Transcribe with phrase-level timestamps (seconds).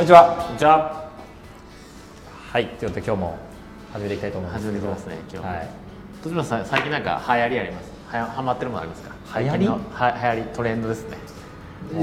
[0.00, 0.34] こんにちは。
[0.34, 1.10] こんにちは。
[2.50, 3.38] はい、ということで今日も
[3.92, 5.68] 始めていきたいと思います始めてますね今日もはい。
[6.22, 7.90] としまさん最近なんか流行りあります？
[8.08, 9.40] はやハマってるものありますか？
[9.40, 9.66] 流行り？
[9.68, 9.78] は
[10.22, 11.18] 流行りトレンドですね。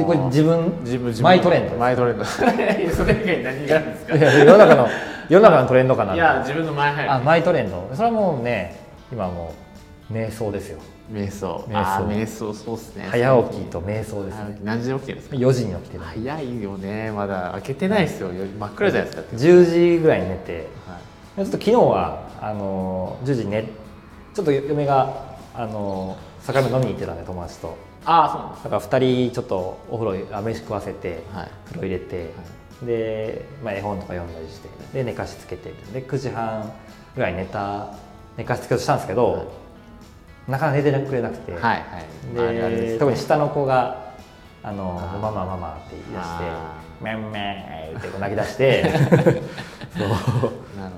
[0.05, 1.75] これ自分自分自分マイトレンド。
[1.77, 2.23] マイトレンド。
[2.29, 4.15] それ以外に何があるんですか？
[4.15, 4.89] いや世の中の
[5.27, 6.13] 世の中のトレンドかな。
[6.13, 7.89] いや自分のマイあマイトレンド。
[7.95, 8.79] それはもうね
[9.11, 9.66] 今もう
[10.11, 10.79] 瞑想ですよ。
[11.11, 11.21] り。
[11.21, 11.65] 瞑想。
[11.67, 13.07] 瞑想瞑想そうですね。
[13.09, 14.59] 早起きと瞑想ですね。
[14.63, 16.03] 何時に起きてるんですか？4時に起きてる。
[16.03, 18.33] 早いよねまだ開けてないですよ。
[18.33, 19.35] よ真っ暗じゃないですか。
[19.35, 20.97] 10時ぐらいに寝て、はい
[21.37, 23.63] ちょっと昨日はあの10時に寝
[24.33, 27.77] ちょっと嫁があの酒飲みに行ってたんで友達と。
[28.05, 28.63] ああそうなんです。
[28.63, 32.33] だから2人ちょっとお風呂あ飯食わせて、はい風呂入れて、
[32.83, 36.71] で、まあ、絵本とか読んだりしてで寝かしつけてで9時半
[37.15, 37.93] ぐらいに寝た
[38.37, 39.47] 寝かしつけをしたんですけど、はい
[40.47, 42.35] なかなか寝てくれなくて、はいはい。
[42.35, 44.13] で特に下の子が
[44.63, 48.91] 「あのママママ」って言い出してあ「めんめん」ってこう泣き出して。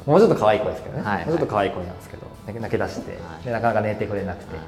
[0.06, 1.26] もうちょっと可愛い子ですけどね、はいはい。
[1.28, 3.46] もうちょっと可愛い子なんですけど泣き出して、はい。
[3.46, 4.66] でなかなか寝てくれなくて、はい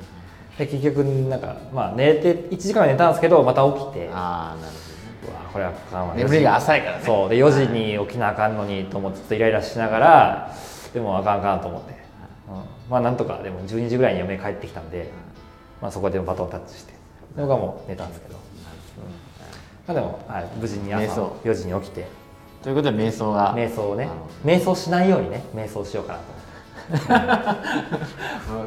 [0.58, 4.74] で結局なんかまあ寝て1時間は寝たんですけどまた起きてああなる
[5.28, 6.14] うわこれは。
[6.16, 7.04] 眠りが浅いからね。
[7.06, 7.30] そう。
[7.30, 10.52] で4時に起きなあかんのにと思ってちょっとイライラしながら
[10.94, 11.92] でもあかんあかんと思って、
[12.50, 15.10] うんまあなんとかでも12時ぐらいに嫁帰ってきたんで、
[15.82, 16.98] まあ、そこでバトンタッチしてで
[17.38, 18.42] 僕はもう寝たんですけど、うん
[19.88, 21.40] まあ、でも、はい、無事に朝瞑想。
[21.46, 22.06] 4時に起きて。
[22.62, 23.56] ということで瞑想が。
[23.56, 24.10] 瞑想をね。
[24.10, 26.26] あ瞑想しないようにね瞑想しようかなと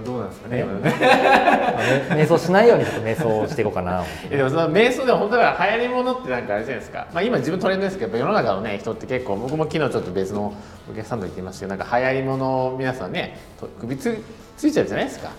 [0.05, 0.64] どうなんですかね。
[2.11, 10.55] 瞑想しないように瞑想をしていこうかなえでもその瞑想でも本当は流行りものってなんかあれじゃないですか、まあ、今自分トレンドですけど世の中のね人って結構僕も昨日ちょっと別の
[10.91, 14.23] お客さんと言ってましたけどなんか流行りものを皆さんねと首つ
[14.57, 15.31] ついちゃうじゃないですか、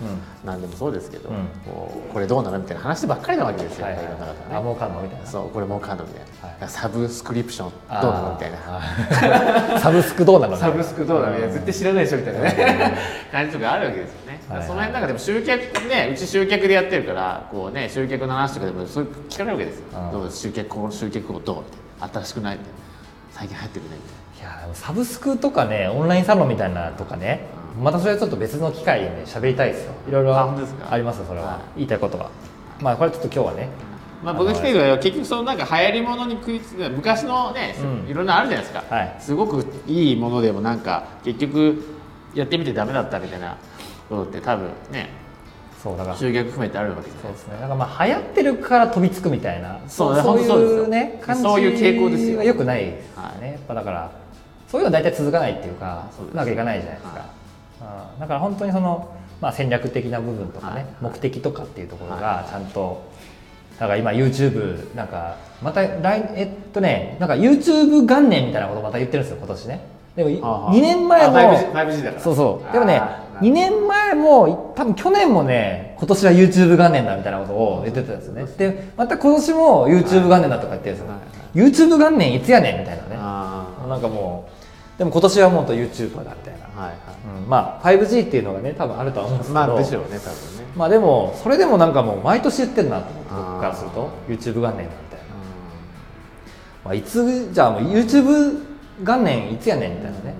[0.44, 1.36] なんでもそうですけど、うん。
[1.64, 4.64] こうこれどうなのみたいな話ばっかりなわけですよ、はいやっぱり世の中あね。
[4.64, 5.26] もうかんのみたいな。
[5.26, 6.70] そうこれ儲かんのみたいな、はい。
[6.70, 7.70] サブスクリプション
[8.02, 8.58] どうなのみたいな。
[9.72, 11.54] なサブスクどうなのサブスクどうなのみたいな。
[11.54, 12.98] 絶対知らないでしょみたいなね。
[13.32, 19.86] 感じとかあるわけですよね、はいはいその辺なんかでも集客ねうち集客でやってるからこうね集客の話とかでもそういう聞かれるわけですよ。
[19.98, 20.12] うん。
[20.12, 21.56] どう集客この集客をどう？
[21.56, 21.64] み
[22.00, 22.20] たいな。
[22.20, 22.58] 新しくない？
[22.58, 22.78] みたいな。
[23.32, 23.90] 最近流行ってるね。
[23.96, 27.46] みたいいやサブスクとかねオンラインサロンみたいなとかね
[27.78, 29.92] またそれはちょっと別の機会でね喋りたいですよ。
[30.08, 31.60] いろいろありますよそれは、はい。
[31.76, 32.30] 言いたいことは
[32.80, 33.68] まあこれちょっと今日はね。
[34.24, 38.10] な、まあ、僕来てるのは結局そのなんか流行りものに食いつく昔のね、うん。
[38.10, 39.16] いろんなあるじゃないですか、はい。
[39.20, 41.84] すごくいいものでもなんか結局
[42.34, 43.58] やってみてダメだったみたいな
[44.08, 45.10] ことって多分ね
[45.82, 46.16] そうだから。
[46.16, 47.60] 集客含めてあるわけそうですね。
[47.60, 49.80] なんかまあ流行ってるから飛びつくみたいな。
[49.86, 52.38] そうそういうね感じそういう傾向ですよ。
[52.38, 53.52] はよくないですよね、はい。
[53.52, 54.10] やっぱだから
[54.66, 57.28] そういうのは大体続かないっていうかうまくいかないじゃないですか、はい
[57.80, 60.86] うんだから本当にその、まあ、戦略的な部分とかね、はい。
[61.02, 63.02] 目的とかっていうところはがちゃんと、
[63.78, 69.80] だから今 YouTube なんかまた来えっとねなんか YouTube 元年みたいなことまた言ってるんですよ今年ね。
[70.16, 72.20] でもいはあはあ2年前もあ 5G 5G だから。
[72.22, 72.72] そうそう。
[72.72, 78.46] でもねあー2年前も多分去年もね今年は YouTube 元年だみたいなことを言ってたんですよね。
[78.56, 81.18] でまた今年も YouTube 元年だとか言ってるんですよ、はい
[81.56, 83.16] YouTube 元年いつやねんみたいなね。
[83.18, 84.55] あなんかもう
[84.98, 86.96] でも今年はもっと YouTuber だみたいな、あはいは
[87.42, 89.66] うん、まあ 5G っていうのがね多分あるとは思うんですいけど。
[89.66, 90.64] まあでしょうね多分ね。
[90.74, 94.10] まあでもそれでもなんかもう毎年言ってるなと思って僕からすると。
[94.28, 95.26] YouTube 元年だみたいな、
[96.84, 98.62] まあ、いつじゃあもう YouTube
[99.04, 100.34] 元年いつやねんみたいなね、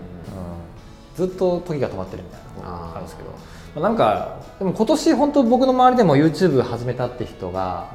[1.19, 1.27] うん。
[1.27, 3.31] ずっと時が止まってるみたいなのがあるんですけど。
[3.77, 7.91] まあ、なんかでも今年本当僕の周りでも YouTube 始めたって人が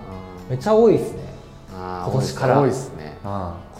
[0.48, 1.24] めっちゃ多いですね、
[1.72, 2.62] 今年から。
[2.62, 3.18] 多いですね。
[3.24, 3.32] うん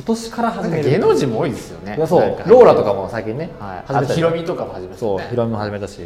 [0.02, 1.96] 今年からなんか始める芸能人も多いですよね。
[2.08, 2.22] そう。
[2.48, 3.84] ローラとかも最近ね、はい。
[3.86, 6.02] 始めたヒロミとかも始めたそうねヒロミも始めたし。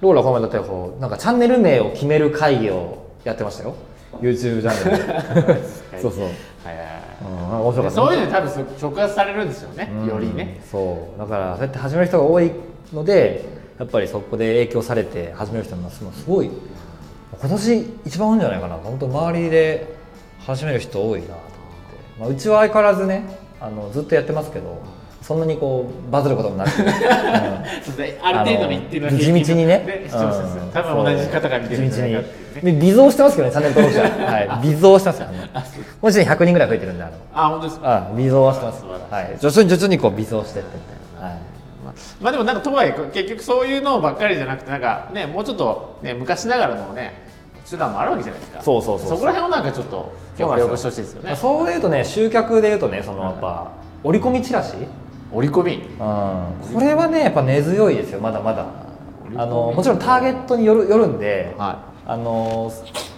[0.00, 3.74] ローラこの前だってこうなんかチャンネル名を決める会議をやってましたよ。
[4.20, 5.54] YouTube チャンネル。
[5.92, 6.30] で そうそう、うん、は
[6.64, 6.76] いはい。
[6.76, 7.96] はい面白かった。
[7.96, 10.60] そういうので多分そ触発されるんですよね、うんよりね。
[10.70, 11.18] そう。
[11.18, 12.50] だからそうやって始める人が多い
[12.92, 13.44] ので
[13.78, 16.50] やっぱりそこで影響されて始める人もすごい
[17.40, 18.76] 今年一番多いんじゃないかな。
[18.76, 19.95] 本当周りで
[20.46, 23.24] 始める人多いなと思って、まあ、うちは相変わらずね
[23.60, 24.80] あのずっとやってますけど
[25.22, 26.88] そんなにこうバズることもなく、 うん。
[26.88, 29.84] ある程度の一定の地道にね。
[30.04, 30.70] うん。
[30.72, 32.72] 多分同じ方が見てるんじゃないかっていうね。
[32.78, 34.22] で微増してますけどねチャンネル登録者。
[34.32, 34.68] はい。
[34.68, 35.38] 微増してますよあの。
[35.60, 37.12] もうすでに100人ぐらい増えてるんであの。
[37.34, 37.92] あ本当ですか？
[37.92, 38.84] あ微増はしてます。
[39.10, 39.36] はい。
[39.40, 40.82] 徐々に徐々にこう微増してってみ
[41.18, 41.38] たいなはい。
[41.84, 41.94] まあ。
[42.20, 47.25] まあでもなんかとはいえ結局そういうのばっかりじゃなくてなんかねもうちょっとね昔ながらのね
[47.68, 48.62] 手段もあるわけじゃないですか。
[48.62, 51.34] そうそうそうそこら辺をなんかちょっと今日はよくしてほしいですよね。
[51.36, 53.72] そういうとね集客でいうとねそのやっぱ
[54.04, 54.76] 折り込みチラシ、
[55.32, 55.74] 折り込み。
[55.74, 58.66] うん、これはねやっぱ根強いですよまだまだ。
[59.34, 62.72] あのもちろんターゲットによるよるんで、はあの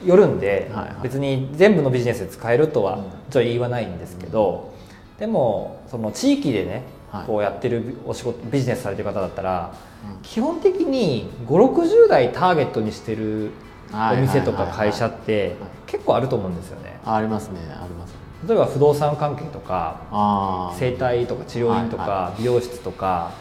[0.04, 0.96] よるんで、はいはい。
[1.02, 3.02] 別に全部のビジネスで使えるとはうん。
[3.02, 4.72] ちょっと言わないんですけど、
[5.18, 7.26] でもその地域でね、はい。
[7.26, 9.74] こうやってるお仕事ビジネスされてる方だったら、
[10.16, 10.22] うん。
[10.22, 13.50] 基本的に560代ターゲットにしてる
[13.92, 15.56] お店とか会社って
[15.86, 16.98] 結構あると思うんですよね。
[17.04, 18.12] あありますねあります。
[18.12, 23.32] ね例えば不動産関係とか整体とか治療院とはいか美容室とか、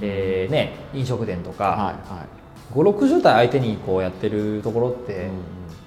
[0.00, 2.26] えーね、飲食店とか、はいはい。
[2.74, 5.28] 560代相手にこうやってるところって、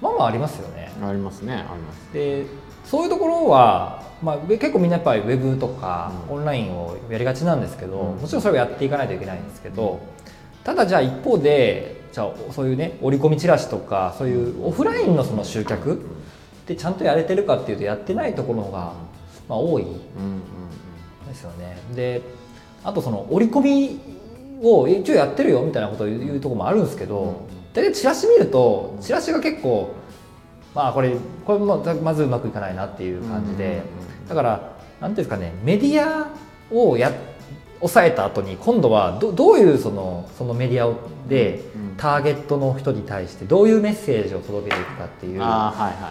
[0.00, 0.92] まあまあありますよね。
[1.00, 2.12] うんありますねあります。
[2.12, 2.46] で
[2.84, 6.36] そういうところは、まあ、結構みんなやっぱりウェブとかうん。
[6.38, 8.20] オンラインをやりがちなんですけど、うん。
[8.20, 10.00] もちろんそれをやっていかないといけないんですけど
[10.64, 15.98] ただじゃあ一方でじゃあそういうね折り込みチラシとかそういうオフラインのその集客っ
[16.66, 18.94] てちゃんとやれてるかっていうとやってないところが、
[19.50, 21.76] まあ、多いですよね。
[21.94, 22.22] で
[22.82, 24.00] あとその折り込み
[24.62, 27.34] を一応やってるよみたいなことを言うところもあるんですけど、うん
[27.74, 29.90] 大体チラシ見るとチラシが結構
[30.74, 31.14] まあこれ
[31.44, 33.82] これもまずうまくいかないなっていう感じで、
[34.26, 36.28] だからなんていうんですかねメディア
[36.70, 37.12] をや
[37.80, 40.96] 抑えた後に今度はどどういうそのそのメディアを
[41.28, 45.40] でうんターゲットの人に対してどういうメッセージを届けていくかっていう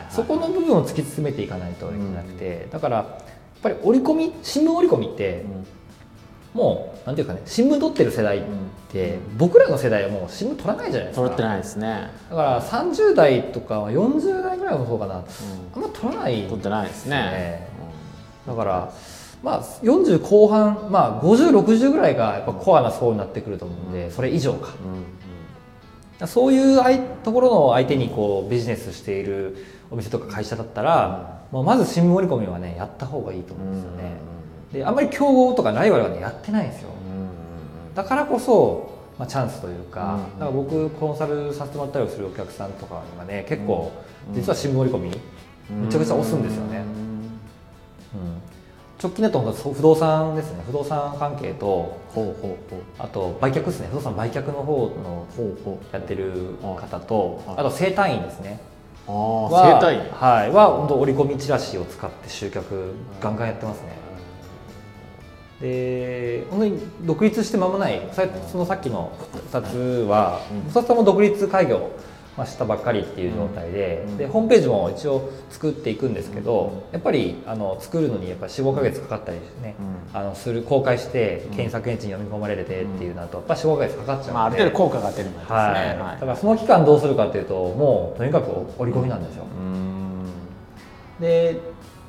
[0.09, 3.07] そこの部分を突き詰めていかないといけなくて、だからやっ
[3.61, 5.65] ぱり折り込み新聞折り込みってうん。
[6.55, 8.41] もうなんていうかね新聞取ってる世代っ
[8.89, 11.21] て僕らの世代はもう新聞取らないじゃないですか。
[11.23, 12.11] 取れてないですね。
[12.29, 15.15] だから30代とかは40代ぐらいの方かな。
[15.15, 17.67] あんま取らない取ってないですねね。
[18.47, 18.93] だから
[19.43, 24.69] まあ40後半まあ5060ぐらいがやっぱコアな層になってくると思うんでそれ以上か。
[26.27, 29.57] そういう相ところの相手にこうビジネスしている
[29.91, 34.11] お店とか会社だったら、もうまず新聞折り込みはねやった方がいいと思うんですよね、
[34.71, 36.89] であんまり競合とかライバルはねやってないんですよ。
[37.93, 43.91] だからこそ、まあ、チャンスというか,、から僕コンサルさせてもらったりするお客さんとかにはね結構
[44.29, 44.35] うん。
[44.35, 45.09] 実は新聞折り込み、
[45.81, 48.54] めちゃくちゃ押すんですよね、うん
[49.01, 50.63] 直近だと不動産ですね。
[50.65, 52.79] 不動産関係とほうほうほう。
[52.97, 53.87] あと売却ですね。
[53.89, 55.27] 不動産売却の方の
[55.91, 57.57] やってる方とはい。
[57.57, 58.59] あと整体院ですね。
[59.07, 60.11] あはあ生体院。
[60.11, 60.51] はい。
[60.51, 64.05] は本当折り込みチラシを使って集客ガンガンやってますね。
[65.59, 69.11] で本当に独立して間もないさそのさっきの
[69.51, 70.71] 2つはうん。
[70.71, 71.91] 2つとも独立開業
[72.37, 79.75] まあしたばっかりっていう状態で,、うんでホームページも一応作っていくんですけど、やっぱりあの作るのにやっぱ45か月かかったりね、
[80.13, 80.19] うん。
[80.19, 85.55] あのする公開して検索エンジンに読み込まれてっていうのだとやっぱ45か月かかっちゃうので、まあある程度効果が出るまでですね。
[85.55, 85.73] はい。
[85.75, 85.97] はい。
[85.97, 90.25] だからその期間どうするかっていうともうとにかく折り込みなんですよ、うん。
[91.21, 91.59] で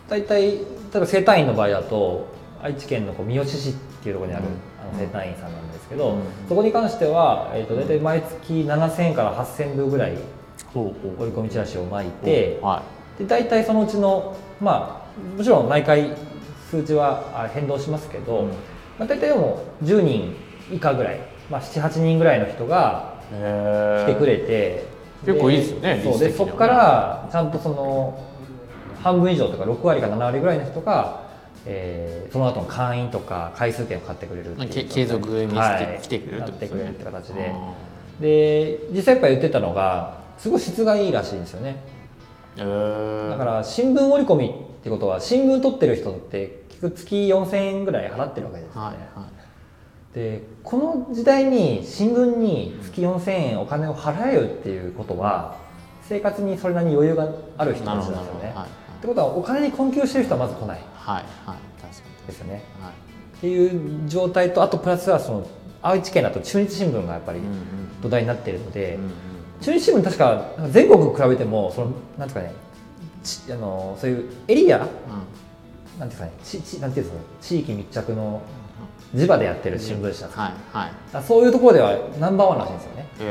[0.09, 0.59] 大体例
[0.95, 2.27] えば整体院の場合だと
[2.63, 4.45] 愛知県のこう三好市っていうところにある、
[4.93, 6.23] うんあの整体院さんなんですけど、うん。
[6.49, 10.17] そこに関しては、えー、と大体毎月7000円から8000部ぐらい
[10.75, 12.83] 折り込みチラシを巻いて、は
[13.19, 16.11] で大体そのうちのまあもちろん毎回
[16.71, 18.49] 数値はあ変動しますけど、うん。
[18.99, 20.35] まあ、大体でも10人
[20.71, 24.85] 以下ぐらい、まあ、78人ぐらいの人が来てくれて、
[25.25, 28.25] 結構いいですよねそうでそこからちゃんとその
[29.03, 31.26] 半分以上とか6割か7割ぐらいの人が、
[31.67, 36.01] えーその後の会員とか回数券を買ってくれるっていうけ継続にしてはい。
[36.03, 37.53] 来てくれるやってことですって形で。
[37.55, 37.75] あ
[38.21, 41.77] で実際やっぱり言ってたのがすごい質がいいらしいんですよね。
[42.57, 43.31] ーへー。
[43.31, 44.51] だから新聞折り込みっ
[44.83, 49.27] てことは新聞取ってる人って月4000円ぐらい払ってるわけですよね、はいは
[50.13, 50.15] い。
[50.15, 55.57] でこの時代に新聞に月4000円お金を払えるっていうことは
[56.03, 58.53] 生活にそれなりに余裕がある人たちなんですよね。
[58.55, 60.81] はいってことはお金に困窮してる人はまず来ない。
[60.95, 62.65] はいはい確かですよね。
[62.79, 62.93] にはい。
[62.93, 65.47] っていう状態とあとプラスはその
[65.83, 67.61] 愛知県だと中日新聞がやっぱりうんうん
[68.03, 69.11] 土台になっているので、うんうん
[69.59, 72.53] 中日新聞確か全国比べてもそのなんですかね
[73.25, 74.99] ちあのそういうエリアなんてい
[76.03, 78.43] うんですかねちちなんていうんですかね地域密着の
[79.15, 80.91] 地場でやってる新聞社、だかはいはい。
[81.11, 83.07] らそういうところではナンバーワンらしいんですよね。
[83.21, 83.25] へ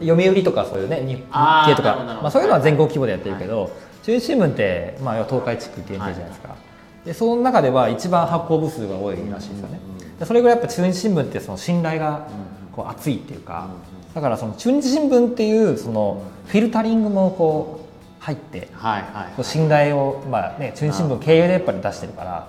[0.00, 0.08] ー。
[0.08, 3.72] 読売とかそういうね日日あー経とかまあ、そういうのは全国規模でやってるけど、
[4.10, 6.56] 中日新聞って、まあ、東海地区限定じゃないですか、
[7.04, 12.28] でその中では一番発行部数が多いらしいですよね、うんうんそれぐらいやっぱ中日新聞ってその信頼が
[12.72, 13.70] こう厚いっていうか、
[14.14, 17.88] だからその中日新聞っていうそのフィルタリングもこ
[18.20, 22.48] う入ってはいはい信頼を、まあね、中日新聞経由でやっぱり出してるから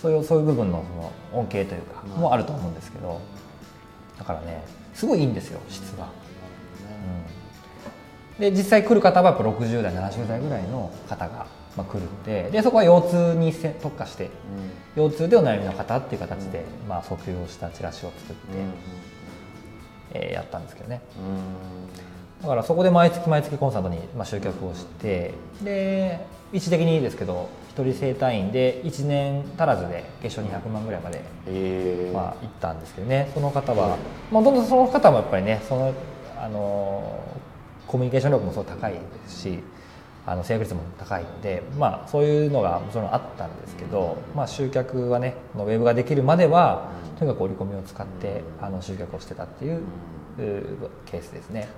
[0.00, 2.22] そういうそういう部分のその恩恵というかうん。
[2.22, 3.20] もあると思うんですけど
[4.16, 4.62] だからね
[4.94, 6.04] すごいいいんですよ質が。
[6.04, 7.33] うん
[8.38, 14.30] で実際来る方はやっぱ60代70代ぐらいの方が、まあ、来るのででそこは腰痛にせ特化して
[14.96, 18.42] 腰痛でお悩みの方っていう形で、まあ、訴求をしたチラシを作って、
[20.14, 21.00] えーやったんですけどね。
[21.18, 21.26] うん。
[21.26, 22.14] うん
[22.44, 26.20] だからそこで毎月毎月コンサートにまあ集客をしてで
[26.52, 32.14] 一時的にですけど一人整体院で1年足らずで月賞200万ぐらいまでえー。
[32.14, 33.30] まあ、行ったんですけどね。
[33.32, 33.96] その方は、
[34.30, 35.94] まあ、どんどんその方もやっぱりねその
[36.38, 37.18] あの
[37.94, 38.98] コミュニケーション力もすごい高いで
[39.28, 39.60] すし
[40.26, 49.82] あの制約率も高いので、まあ、そういうのがもちろんあったんですけど、まあ、集客はねのウェブができるまではとにかく織り込みを使ってあの集客をしてたっていうう
[51.06, 51.68] ケースですね。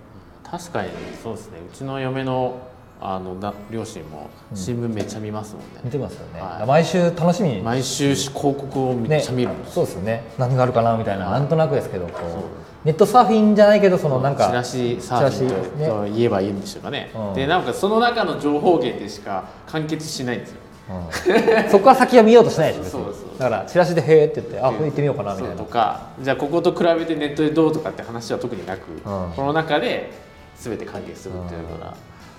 [0.43, 0.89] 確かに
[1.23, 1.59] そうですね。
[1.71, 2.63] うちの嫁の
[2.99, 6.67] あのだ両親も新聞めっちゃ見ますもんね、見てますよね、はい。
[6.67, 7.61] 毎週楽しみに。
[7.61, 10.23] 毎週広告をめっちゃ見るんですそうですよね。
[10.39, 11.41] 何があるかなみたいな、はい。
[11.41, 17.35] なんとなくですけどこうネットサーフィンじゃないけどそのなんかチラシサーフィンとと言えばいいんでしょうかね、うん。
[17.35, 20.61] でなんかその中の情報源でしか完結しないんですよ。
[20.91, 21.71] うん。
[21.71, 25.57] そこから先は見ようとしないでしょそうそうだからチラシで「へえ」って言って「あこれ行ってみようかな」みたいな。
[25.57, 29.03] とかじゃあここと比べてネットでどうとかって話は特になく、うん。
[29.35, 30.13] この中で
[30.57, 31.95] 全て完結するっていうから、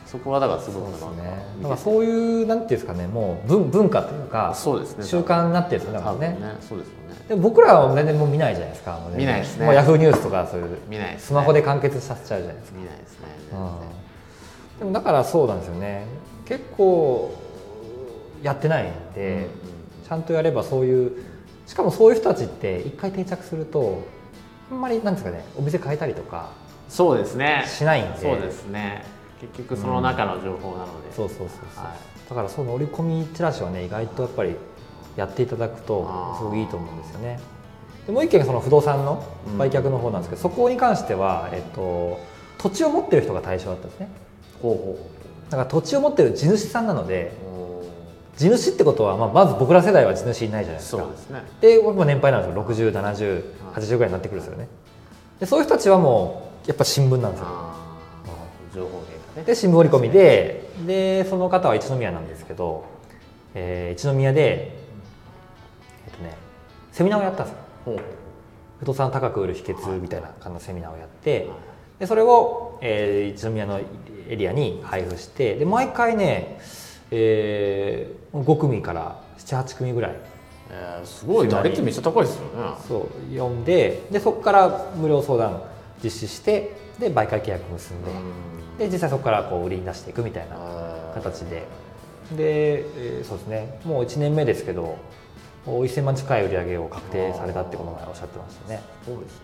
[0.05, 1.45] そこはだからすごくそうですね。
[1.61, 5.03] だからそういうなんていうんですかねもう文文化というかそうですね。
[5.03, 6.37] 習慣になってるんですよねだからね。
[6.39, 6.55] 多分ね。
[6.61, 8.99] そうですよねでも僕らは全然もう見ないじゃないですか。
[9.15, 9.65] 見ないですね。
[9.65, 11.17] もうヤフーニュースとかそういう見ないね。
[11.19, 14.79] スマホで完結させちゃうじゃないですか、見ないですね、うん。
[14.79, 16.05] でもだからそうなんですよね。
[16.45, 17.35] 結構
[18.41, 19.47] やってないんで、
[20.07, 21.11] ちゃんとやればそういう
[21.65, 24.03] しかもそういう人たちって一回定着すると
[24.71, 26.51] あんまりなんですかねお店変えたりとか
[26.87, 27.65] そうですね。
[27.67, 28.19] しないんで。
[28.19, 29.03] そうですね。
[29.41, 32.29] 結局その中の情報なので、そうそうそうそう、はい。
[32.29, 34.55] だからその折り込みチラシはね意外とやっぱり
[35.17, 37.39] やっていただくとすごくいいと思うんですよね。
[38.05, 39.25] でもう一件がその不動産の
[39.57, 42.19] 売却の方なんですけど、そこに関しては、えっと、
[42.57, 44.09] 土地を持ってる人が対象だったんですね。
[44.61, 45.09] ほうほ
[45.49, 47.31] だから土地を持ってる地主さんなので
[48.37, 51.03] 地主ってことは、まあ、まず僕ら世代は地主いないじゃないですか。
[51.03, 51.41] そうですね。
[51.59, 52.63] で僕も年配なんですよ。
[52.63, 54.67] 607080ぐらいになってくるんですよね。
[55.39, 57.47] でそういう人たちはもうやっぱ新聞なんですよ。
[58.75, 58.99] 情報
[59.35, 59.43] ね。
[59.43, 62.85] で新聞折り込みででその方は一宮なんですけど、
[63.53, 64.76] えー一宮で
[66.97, 67.55] セミナーをやったんです
[67.91, 67.99] よ。
[68.79, 71.47] 不動産を高く売る秘訣みたいな感じのセミナーをやって
[71.99, 73.79] でそれを、えー一宮の
[74.29, 76.59] エリアに配布してで毎回ね、
[77.11, 80.15] えー5組から78組ぐらい
[80.71, 81.47] えーすごい。
[81.47, 82.49] 打率めっちゃ高いですよね。
[82.87, 85.61] そう読んででそこから無料相談
[86.03, 88.03] 実施してで媒介契約結ん
[88.77, 90.55] でで実際そこからこう売りに出していくみたいな
[91.13, 91.63] 形で。
[92.35, 93.79] で、えーそうですね。
[93.85, 94.97] もう1年目ですけどお
[95.67, 99.39] 1000万近い売り上げを確定されたってことがおっしゃってましたね、そうですね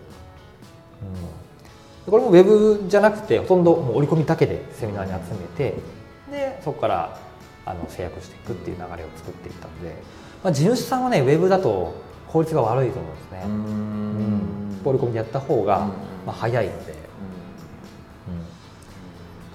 [1.03, 5.75] うん、でこれもウェブじゃなくてほとんどもう折り込みだけでセミナーに集めて
[6.31, 7.19] でそこから
[7.65, 9.95] あの制約していくっていう流れを作っていったので、
[10.43, 11.93] まあ、地主さんはねウェブだと
[12.33, 14.81] 効率が悪いと思うんですね、うん。
[14.83, 15.89] 折り込みでやった方が、うん。
[15.89, 15.93] ま
[16.27, 16.95] あ、早いので、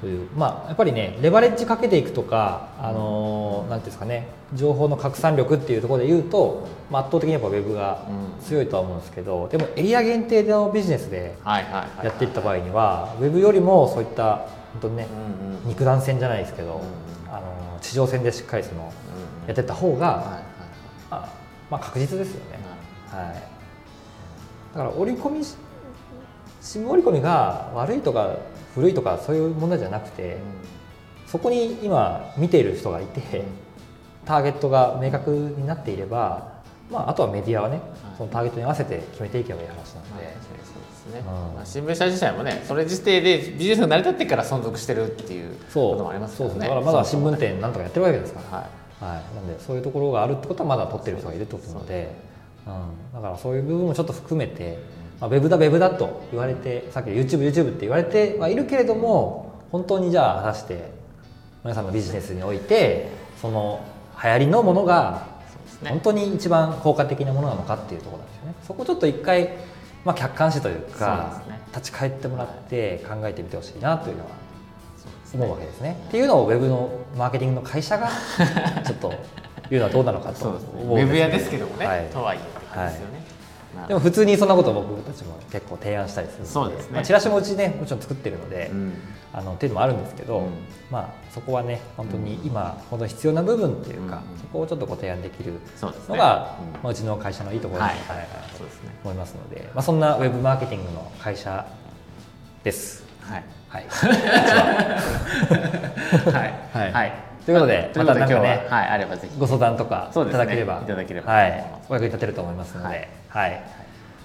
[0.01, 8.07] というまあやっぱりねレバレッジかけていくとかあのーなんていうんですかね情報の拡散力っていうところで言うと、まあ、圧倒的にやっぱウェブが
[8.41, 15.07] 強いとは思うんですけどでもエリア限定のビジネスでやっていった場合にはウェブよりもそういった本当にね
[15.41, 15.69] うんうん。
[15.69, 18.93] 肉弾戦じゃないですけど、うんあのー地上戦でしっかりその
[19.47, 20.43] やっていった方が、
[21.11, 21.29] ま
[21.71, 22.59] あ、確実ですよね。
[23.09, 23.35] はい、
[24.75, 25.55] だから折り込みし
[26.61, 28.35] 新聞折り込みが悪いとか
[28.79, 30.39] 古いとかそういう問題じゃなくて、
[31.27, 33.43] そこに今見ている人がいて
[34.25, 37.81] ターゲットが明確になっていれば、まあ、あとはメディアはね
[38.17, 41.55] そのターゲットに合わせて決めていけばいい話なので、はいそうですね、うん。
[41.57, 45.93] まあ、新聞社自体もねそれ自体でビジネスが成り立ってから存続してるっていうそう。
[45.93, 46.55] こともありますからね。
[46.55, 46.69] そうですね。
[46.69, 49.15] だからまだ新聞店なんとかやってるわけですから、はい。
[49.17, 52.15] はい、なんでそういうところがあるってことはまだ取ってる人がいるってことなので、
[52.67, 54.79] うん、だからそういう部分もちょっと含めて、
[55.21, 60.93] まあ、ウェブだウェブだと言われてさっき YouTubeYouTube って言われてはいるけれども本当にじゃあ果たして
[61.65, 63.09] 皆さんのビジネスにおいて
[63.41, 63.85] その
[64.23, 65.27] 流行りのものが
[65.85, 68.55] 本当に一番効果的なものなのかっていうところなんですよね。
[68.67, 69.51] そこをちょっと一回、
[70.05, 71.59] まあ、客観視というかね。
[71.75, 74.31] 立ち返ってもらって考えてみてほしいなというのは
[75.35, 76.03] 思うわけですね。
[76.09, 78.09] っていうのをウェブのマーケティングの会社が
[78.85, 79.13] ちょっと
[79.71, 80.83] 言うのはどうなのかと思そうですね。
[80.83, 82.07] うんウェブ屋ですけどもね、はい。
[82.07, 82.39] とはい
[82.75, 83.18] えですよね、まあ
[83.87, 86.93] でも普通にそんなことを僕たちも結構提案したりするのでそうですね。
[86.95, 88.95] まあ、チラシもうちねもちろん作ってるので、うん。
[89.31, 90.51] あのっていうのもあるんですけど、うん。
[90.91, 94.39] まあそこはね本当に今本当に必要な部分っていうか、うん。
[94.39, 96.17] そこをちょっとご提案できるそうですね。
[96.17, 96.83] のが、うん。
[96.83, 97.97] まあ、うちの会社のいいところだはい。
[97.97, 98.65] と、
[99.05, 101.67] 思いますので、まあ、そんなウェブマーケティングの会社
[102.65, 103.05] です。
[103.21, 103.45] はい。
[103.69, 103.85] はい、
[106.33, 106.55] はい。
[106.73, 106.93] はい。
[106.93, 107.29] はい。
[107.49, 109.39] ということでということで今日は、またなんかねはいあればぜひ。
[109.39, 112.95] ご相談とかいただければいただければはい、お役に立てると思いますので、は
[113.29, 113.55] はいい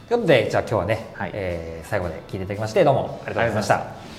[0.08, 3.22] ということでじゃあ今日はね、はいえー最後まで聞いていただきましてどうも。
[3.26, 4.13] ありがとうございました